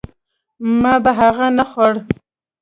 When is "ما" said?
0.81-0.93